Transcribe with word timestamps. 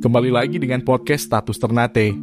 Kembali 0.00 0.32
lagi 0.32 0.56
dengan 0.56 0.80
podcast 0.80 1.28
Status 1.28 1.60
Ternate. 1.60 2.16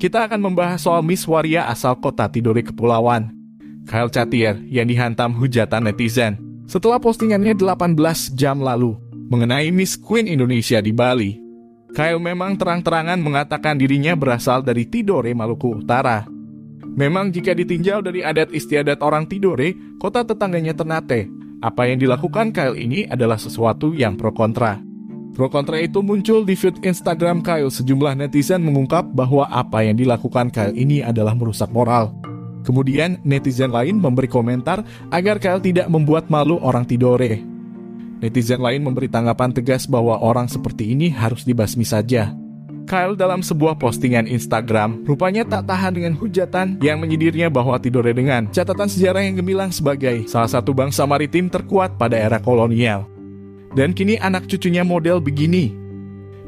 Kita 0.00 0.24
akan 0.24 0.48
membahas 0.48 0.80
soal 0.80 1.04
Miss 1.04 1.28
Waria 1.28 1.68
asal 1.68 2.00
kota 2.00 2.24
Tidore 2.24 2.64
Kepulauan. 2.64 3.36
Kyle 3.84 4.08
Chatier 4.08 4.56
yang 4.72 4.88
dihantam 4.88 5.36
hujatan 5.36 5.92
netizen 5.92 6.40
setelah 6.64 6.96
postingannya 6.96 7.52
18 7.52 8.00
jam 8.32 8.64
lalu 8.64 8.96
mengenai 9.28 9.68
Miss 9.68 10.00
Queen 10.00 10.24
Indonesia 10.24 10.80
di 10.80 10.88
Bali. 10.88 11.36
Kyle 11.92 12.16
memang 12.16 12.56
terang-terangan 12.56 13.20
mengatakan 13.20 13.76
dirinya 13.76 14.16
berasal 14.16 14.64
dari 14.64 14.88
Tidore, 14.88 15.36
Maluku 15.36 15.84
Utara. 15.84 16.24
Memang 16.96 17.28
jika 17.28 17.52
ditinjau 17.52 18.00
dari 18.00 18.24
adat 18.24 18.56
istiadat 18.56 19.04
orang 19.04 19.28
Tidore, 19.28 19.76
kota 20.00 20.24
tetangganya 20.24 20.72
Ternate, 20.72 21.28
apa 21.60 21.92
yang 21.92 22.00
dilakukan 22.00 22.56
Kyle 22.56 22.72
ini 22.72 23.04
adalah 23.04 23.36
sesuatu 23.36 23.92
yang 23.92 24.16
pro 24.16 24.32
kontra. 24.32 24.91
Pro 25.32 25.48
kontra 25.48 25.80
itu 25.80 26.04
muncul 26.04 26.44
di 26.44 26.52
feed 26.52 26.84
Instagram 26.84 27.40
Kyle. 27.40 27.72
Sejumlah 27.72 28.20
netizen 28.20 28.60
mengungkap 28.60 29.16
bahwa 29.16 29.48
apa 29.48 29.80
yang 29.80 29.96
dilakukan 29.96 30.52
Kyle 30.52 30.76
ini 30.76 31.00
adalah 31.00 31.32
merusak 31.32 31.72
moral. 31.72 32.12
Kemudian 32.68 33.16
netizen 33.24 33.72
lain 33.72 33.96
memberi 33.96 34.28
komentar 34.28 34.84
agar 35.08 35.40
Kyle 35.40 35.64
tidak 35.64 35.88
membuat 35.88 36.28
malu 36.28 36.60
orang 36.60 36.84
Tidore. 36.84 37.40
Netizen 38.20 38.60
lain 38.60 38.84
memberi 38.84 39.08
tanggapan 39.08 39.56
tegas 39.56 39.88
bahwa 39.88 40.20
orang 40.20 40.46
seperti 40.52 40.92
ini 40.92 41.08
harus 41.08 41.48
dibasmi 41.48 41.82
saja. 41.82 42.36
Kyle 42.84 43.16
dalam 43.16 43.40
sebuah 43.40 43.80
postingan 43.80 44.28
Instagram 44.28 45.00
rupanya 45.08 45.48
tak 45.48 45.64
tahan 45.64 45.96
dengan 45.96 46.12
hujatan 46.12 46.76
yang 46.84 47.00
menyindirnya 47.00 47.48
bahwa 47.48 47.80
Tidore 47.80 48.12
dengan 48.12 48.52
catatan 48.52 48.86
sejarah 48.86 49.24
yang 49.24 49.40
gemilang 49.40 49.72
sebagai 49.72 50.28
salah 50.28 50.50
satu 50.50 50.76
bangsa 50.76 51.08
maritim 51.08 51.48
terkuat 51.48 51.96
pada 51.96 52.20
era 52.20 52.36
kolonial. 52.36 53.11
Dan 53.72 53.96
kini 53.96 54.20
anak 54.20 54.44
cucunya 54.48 54.84
model 54.84 55.20
begini. 55.20 55.72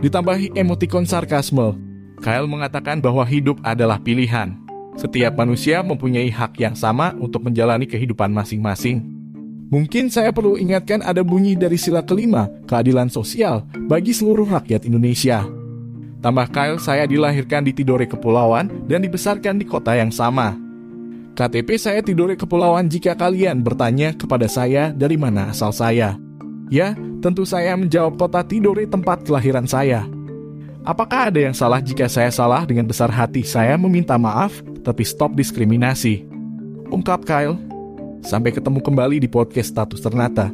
Ditambahi 0.05 0.52
emotikon 0.52 1.09
sarkasme, 1.09 1.73
Kyle 2.21 2.48
mengatakan 2.48 3.01
bahwa 3.01 3.24
hidup 3.24 3.60
adalah 3.65 3.96
pilihan. 3.96 4.57
Setiap 4.95 5.35
manusia 5.35 5.82
mempunyai 5.82 6.30
hak 6.30 6.60
yang 6.60 6.76
sama 6.79 7.16
untuk 7.18 7.43
menjalani 7.43 7.88
kehidupan 7.88 8.30
masing-masing. 8.30 9.02
Mungkin 9.73 10.07
saya 10.07 10.30
perlu 10.30 10.54
ingatkan 10.54 11.02
ada 11.02 11.24
bunyi 11.26 11.59
dari 11.59 11.74
sila 11.74 12.04
kelima, 12.04 12.46
keadilan 12.68 13.10
sosial 13.10 13.66
bagi 13.91 14.15
seluruh 14.15 14.46
rakyat 14.46 14.87
Indonesia. 14.87 15.43
Tambah 16.23 16.46
Kyle, 16.54 16.79
saya 16.80 17.04
dilahirkan 17.04 17.66
di 17.66 17.74
Tidore 17.74 18.07
Kepulauan 18.07 18.87
dan 18.87 19.02
dibesarkan 19.04 19.59
di 19.60 19.66
kota 19.66 19.93
yang 19.93 20.15
sama. 20.15 20.57
KTP 21.35 21.74
saya 21.74 22.01
Tidore 22.01 22.38
Kepulauan 22.38 22.87
jika 22.87 23.18
kalian 23.18 23.60
bertanya 23.66 24.15
kepada 24.15 24.46
saya 24.46 24.95
dari 24.95 25.18
mana 25.18 25.51
asal 25.51 25.74
saya. 25.74 26.16
Ya, 26.73 26.95
tentu 27.24 27.48
saya 27.48 27.72
menjawab 27.72 28.20
kota 28.20 28.44
Tidore 28.44 28.84
tempat 28.84 29.24
kelahiran 29.24 29.64
saya. 29.64 30.04
Apakah 30.84 31.32
ada 31.32 31.40
yang 31.40 31.56
salah 31.56 31.80
jika 31.80 32.04
saya 32.04 32.28
salah 32.28 32.68
dengan 32.68 32.84
besar 32.84 33.08
hati 33.08 33.40
saya 33.40 33.80
meminta 33.80 34.20
maaf, 34.20 34.60
tapi 34.84 35.08
stop 35.08 35.32
diskriminasi? 35.32 36.28
Ungkap 36.92 37.24
Kyle. 37.24 37.56
Sampai 38.20 38.52
ketemu 38.52 38.84
kembali 38.84 39.24
di 39.24 39.28
podcast 39.28 39.72
Status 39.72 40.04
Ternata. 40.04 40.52